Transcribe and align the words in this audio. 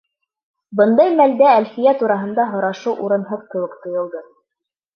Бындай 0.79 1.11
мәлдә 1.19 1.51
Әлфиә 1.59 1.93
тураһында 2.01 2.47
һорашыу 2.55 2.99
урынһыҙ 3.09 3.47
кеүек 3.55 3.79
тойолдо. 3.87 4.27